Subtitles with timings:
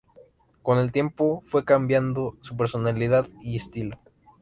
[0.63, 3.99] Con el tiempo fue cambiando su personalidad y estilo.